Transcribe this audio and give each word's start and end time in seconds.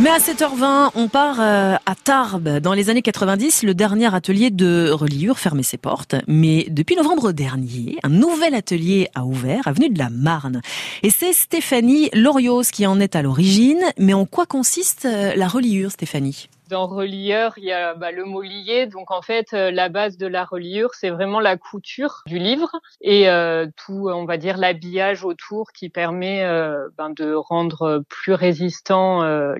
Mais 0.00 0.10
à 0.10 0.18
7h20, 0.18 0.92
on 0.94 1.08
part 1.08 1.40
euh, 1.40 1.74
à 1.84 1.94
Tarbes. 1.96 2.60
Dans 2.60 2.72
les 2.72 2.88
années 2.88 3.02
90, 3.02 3.64
le 3.64 3.74
dernier 3.74 4.14
atelier 4.14 4.50
de 4.50 4.90
reliure 4.90 5.40
fermait 5.40 5.64
ses 5.64 5.76
portes. 5.76 6.14
Mais 6.28 6.66
depuis 6.70 6.94
novembre 6.94 7.32
dernier, 7.32 7.98
un 8.04 8.08
nouvel 8.08 8.54
atelier 8.54 9.08
a 9.16 9.24
ouvert, 9.24 9.66
avenue 9.66 9.90
de 9.90 9.98
la 9.98 10.08
Marne. 10.08 10.62
Et 11.02 11.10
c'est 11.10 11.32
Stéphanie 11.32 12.10
Lorios 12.14 12.62
qui 12.72 12.86
en 12.86 13.00
est 13.00 13.16
à 13.16 13.22
l'origine. 13.22 13.82
Mais 13.98 14.14
en 14.14 14.24
quoi 14.24 14.46
consiste 14.46 15.04
euh, 15.04 15.34
la 15.34 15.48
reliure, 15.48 15.90
Stéphanie? 15.90 16.48
Dans 16.68 16.86
relieur, 16.86 17.54
il 17.56 17.64
y 17.64 17.72
a 17.72 17.94
bah, 17.94 18.12
le 18.12 18.24
mot 18.24 18.42
lié. 18.42 18.86
Donc 18.86 19.10
en 19.10 19.22
fait, 19.22 19.48
euh, 19.54 19.70
la 19.70 19.88
base 19.88 20.18
de 20.18 20.26
la 20.26 20.44
reliure, 20.44 20.90
c'est 20.94 21.10
vraiment 21.10 21.40
la 21.40 21.56
couture 21.56 22.22
du 22.26 22.38
livre 22.38 22.70
et 23.00 23.28
euh, 23.28 23.66
tout, 23.76 24.08
on 24.08 24.24
va 24.24 24.36
dire, 24.36 24.58
l'habillage 24.58 25.24
autour 25.24 25.72
qui 25.72 25.88
permet 25.88 26.44
euh, 26.44 26.88
ben, 26.96 27.10
de 27.10 27.32
rendre 27.32 28.04
plus 28.08 28.34
résistants 28.34 28.98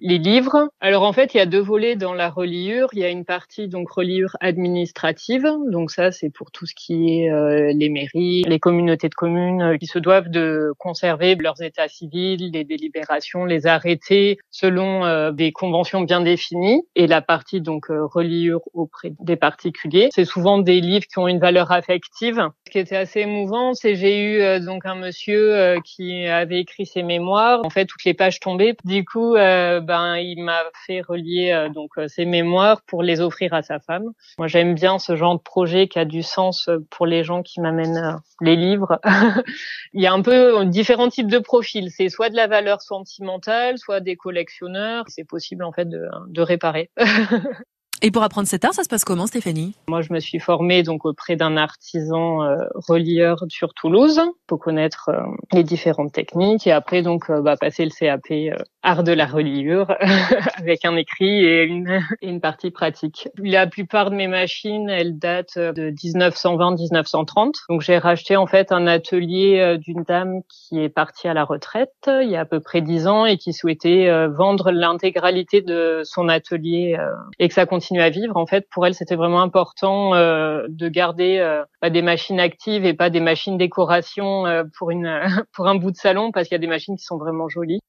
les 0.00 0.18
livres. 0.18 0.68
Alors 0.80 1.04
en 1.04 1.12
fait, 1.12 1.34
il 1.34 1.38
y 1.38 1.40
a 1.40 1.46
deux 1.46 1.60
volets 1.60 1.96
dans 1.96 2.14
la 2.14 2.28
reliure. 2.28 2.88
Il 2.92 2.98
y 2.98 3.04
a 3.04 3.08
une 3.08 3.24
partie 3.24 3.68
donc 3.68 3.90
reliure 3.90 4.36
administrative. 4.40 5.46
Donc 5.70 5.90
ça, 5.90 6.10
c'est 6.10 6.30
pour 6.30 6.50
tout 6.50 6.66
ce 6.66 6.74
qui 6.74 7.20
est 7.20 7.72
les 7.72 7.88
mairies, 7.88 8.42
les 8.42 8.58
communautés 8.58 9.08
de 9.08 9.14
communes 9.14 9.78
qui 9.78 9.86
se 9.86 9.98
doivent 9.98 10.28
de 10.28 10.72
conserver 10.78 11.36
leurs 11.36 11.62
états 11.62 11.88
civils, 11.88 12.50
les 12.52 12.64
délibérations, 12.64 13.44
les 13.44 13.66
arrêtés 13.66 14.38
selon 14.50 15.30
des 15.30 15.52
conventions 15.52 16.00
bien 16.00 16.20
définies 16.20 16.82
et 16.96 17.06
la 17.06 17.20
partie 17.20 17.60
donc 17.60 17.90
euh, 17.90 18.04
reliure 18.04 18.60
auprès 18.72 19.12
des 19.20 19.36
particuliers. 19.36 20.08
C'est 20.12 20.24
souvent 20.24 20.58
des 20.58 20.80
livres 20.80 21.06
qui 21.06 21.18
ont 21.18 21.28
une 21.28 21.38
valeur 21.38 21.70
affective. 21.70 22.48
Ce 22.66 22.70
qui 22.72 22.80
était 22.80 22.96
assez 22.96 23.20
émouvant, 23.20 23.74
c'est 23.74 23.94
j'ai 23.94 24.18
eu 24.18 24.40
euh, 24.40 24.58
donc 24.58 24.86
un 24.86 24.96
monsieur 24.96 25.54
euh, 25.54 25.78
qui 25.84 26.26
avait 26.26 26.58
écrit 26.58 26.84
ses 26.84 27.04
mémoires. 27.04 27.60
En 27.64 27.70
fait, 27.70 27.86
toutes 27.86 28.02
les 28.02 28.12
pages 28.12 28.40
tombaient. 28.40 28.76
Du 28.84 29.04
coup, 29.04 29.34
ben 29.34 30.16
il 30.16 30.42
m'a 30.42 30.64
fait 30.84 31.00
relier 31.00 31.68
donc 31.72 31.92
ses 32.08 32.24
mémoires 32.24 32.82
pour 32.82 33.04
les 33.04 33.20
offrir 33.20 33.54
à 33.54 33.62
sa 33.62 33.78
femme. 33.78 34.10
Moi, 34.38 34.48
j'aime 34.48 34.74
bien 34.74 34.98
ce 34.98 35.14
genre 35.14 35.36
de 35.36 35.42
projet 35.42 35.86
qui 35.86 36.00
a 36.00 36.04
du 36.04 36.24
sens 36.24 36.68
pour 36.90 37.06
les 37.06 37.22
gens 37.22 37.42
qui 37.42 37.60
m'amènent 37.60 38.20
les 38.40 38.56
livres. 38.56 39.00
il 39.92 40.02
y 40.02 40.06
a 40.08 40.12
un 40.12 40.22
peu 40.22 40.64
différents 40.64 41.08
types 41.08 41.30
de 41.30 41.38
profils. 41.38 41.90
C'est 41.90 42.08
soit 42.08 42.30
de 42.30 42.36
la 42.36 42.48
valeur 42.48 42.82
sentimentale, 42.82 43.78
soit 43.78 44.00
des 44.00 44.16
collectionneurs. 44.16 45.04
C'est 45.06 45.24
possible 45.24 45.62
en 45.62 45.70
fait 45.70 45.88
de, 45.88 46.08
de 46.28 46.42
réparer. 46.42 46.90
Et 48.02 48.10
pour 48.10 48.22
apprendre 48.22 48.46
cet 48.46 48.64
art, 48.64 48.74
ça 48.74 48.84
se 48.84 48.88
passe 48.88 49.04
comment, 49.04 49.26
Stéphanie? 49.26 49.74
Moi, 49.88 50.02
je 50.02 50.12
me 50.12 50.20
suis 50.20 50.38
formée 50.38 50.82
donc 50.82 51.06
auprès 51.06 51.36
d'un 51.36 51.56
artisan 51.56 52.42
euh, 52.42 52.56
relieur 52.74 53.44
sur 53.48 53.72
Toulouse 53.72 54.20
pour 54.46 54.58
connaître 54.58 55.08
euh, 55.08 55.22
les 55.52 55.64
différentes 55.64 56.12
techniques 56.12 56.66
et 56.66 56.72
après 56.72 57.02
donc 57.02 57.30
euh, 57.30 57.40
bah, 57.40 57.56
passer 57.56 57.84
le 57.84 57.90
CAP 57.90 58.56
art 58.86 59.02
de 59.02 59.12
la 59.12 59.26
reliure 59.26 59.88
avec 60.58 60.84
un 60.84 60.96
écrit 60.96 61.44
et 61.44 61.64
une, 61.64 62.00
une 62.22 62.40
partie 62.40 62.70
pratique. 62.70 63.28
La 63.36 63.66
plupart 63.66 64.10
de 64.10 64.14
mes 64.14 64.28
machines, 64.28 64.88
elles 64.88 65.18
datent 65.18 65.58
de 65.58 65.90
1920-1930. 65.90 67.52
Donc 67.68 67.80
j'ai 67.80 67.98
racheté 67.98 68.36
en 68.36 68.46
fait 68.46 68.70
un 68.70 68.86
atelier 68.86 69.58
euh, 69.58 69.76
d'une 69.76 70.04
dame 70.04 70.40
qui 70.48 70.80
est 70.80 70.88
partie 70.88 71.26
à 71.26 71.34
la 71.34 71.44
retraite 71.44 71.90
il 72.06 72.30
y 72.30 72.36
a 72.36 72.40
à 72.40 72.44
peu 72.44 72.60
près 72.60 72.80
dix 72.80 73.08
ans 73.08 73.26
et 73.26 73.38
qui 73.38 73.52
souhaitait 73.52 74.08
euh, 74.08 74.28
vendre 74.28 74.70
l'intégralité 74.70 75.62
de 75.62 76.02
son 76.04 76.28
atelier 76.28 76.96
euh, 76.98 77.10
et 77.40 77.48
que 77.48 77.54
ça 77.54 77.66
continue 77.66 78.00
à 78.00 78.10
vivre. 78.10 78.36
En 78.36 78.46
fait, 78.46 78.68
pour 78.70 78.86
elle, 78.86 78.94
c'était 78.94 79.16
vraiment 79.16 79.42
important 79.42 80.12
de 80.12 80.88
garder 80.88 81.60
bah, 81.82 81.90
des 81.90 82.02
machines 82.02 82.38
actives 82.38 82.84
et 82.84 82.94
pas 82.94 83.10
des 83.10 83.20
machines 83.20 83.58
décoration 83.58 84.44
pour 84.78 84.90
une 84.90 85.20
pour 85.52 85.66
un 85.66 85.74
bout 85.74 85.90
de 85.90 85.96
salon 85.96 86.30
parce 86.30 86.48
qu'il 86.48 86.54
y 86.54 86.60
a 86.60 86.60
des 86.60 86.66
machines 86.66 86.96
qui 86.96 87.04
sont 87.04 87.18
vraiment 87.18 87.48
jolies. 87.48 87.80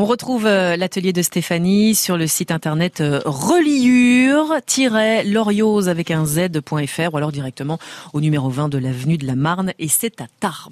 On 0.00 0.06
retrouve 0.06 0.46
euh, 0.46 0.78
l'atelier 0.78 1.12
de 1.12 1.20
Stéphanie 1.20 1.94
sur 1.94 2.16
le 2.16 2.26
site 2.26 2.52
internet 2.52 3.02
euh, 3.02 3.20
reliure-loriose 3.26 5.90
avec 5.90 6.10
un 6.10 6.24
z.fr 6.24 7.12
ou 7.12 7.18
alors 7.18 7.32
directement 7.32 7.78
au 8.14 8.22
numéro 8.22 8.48
20 8.48 8.70
de 8.70 8.78
l'avenue 8.78 9.18
de 9.18 9.26
la 9.26 9.34
Marne 9.34 9.74
et 9.78 9.88
c'est 9.88 10.22
à 10.22 10.26
Tarbes. 10.40 10.68